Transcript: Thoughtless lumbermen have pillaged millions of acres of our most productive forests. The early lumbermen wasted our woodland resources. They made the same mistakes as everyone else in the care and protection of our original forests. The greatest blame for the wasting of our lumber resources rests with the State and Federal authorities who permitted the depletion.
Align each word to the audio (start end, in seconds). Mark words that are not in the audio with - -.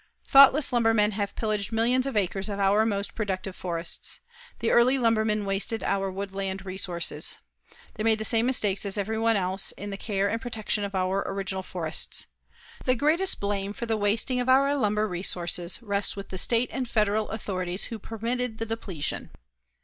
Thoughtless 0.25 0.73
lumbermen 0.73 1.11
have 1.11 1.35
pillaged 1.35 1.71
millions 1.71 2.07
of 2.07 2.17
acres 2.17 2.49
of 2.49 2.57
our 2.59 2.87
most 2.87 3.13
productive 3.13 3.55
forests. 3.55 4.19
The 4.57 4.71
early 4.71 4.97
lumbermen 4.97 5.45
wasted 5.45 5.83
our 5.83 6.09
woodland 6.09 6.65
resources. 6.65 7.37
They 7.93 8.01
made 8.01 8.17
the 8.17 8.25
same 8.25 8.47
mistakes 8.47 8.83
as 8.83 8.97
everyone 8.97 9.35
else 9.35 9.73
in 9.73 9.91
the 9.91 9.97
care 9.97 10.27
and 10.27 10.41
protection 10.41 10.83
of 10.83 10.95
our 10.95 11.21
original 11.31 11.61
forests. 11.61 12.25
The 12.83 12.95
greatest 12.95 13.39
blame 13.39 13.73
for 13.73 13.85
the 13.85 13.95
wasting 13.95 14.39
of 14.39 14.49
our 14.49 14.75
lumber 14.75 15.07
resources 15.07 15.79
rests 15.83 16.15
with 16.15 16.29
the 16.29 16.39
State 16.39 16.71
and 16.73 16.89
Federal 16.89 17.29
authorities 17.29 17.83
who 17.83 17.99
permitted 17.99 18.57
the 18.57 18.65
depletion. 18.65 19.29